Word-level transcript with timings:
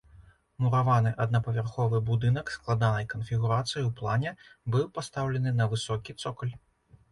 Мураваны 0.63 1.11
аднапавярховы 1.25 1.99
будынак 2.07 2.45
складанай 2.55 3.05
канфігурацыі 3.13 3.81
ў 3.83 3.91
плане, 4.01 4.29
быў 4.79 4.91
пастаўлены 4.99 5.57
на 5.61 5.71
высокі 5.77 6.21
цокаль. 6.21 6.59